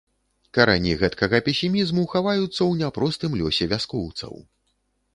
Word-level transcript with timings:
Карані 0.57 0.93
гэткага 1.01 1.41
песімізму 1.49 2.07
хаваюцца 2.15 2.51
ў 2.65 2.71
няпростым 2.83 3.39
лёсе 3.45 3.65
вяскоўцаў. 3.75 4.33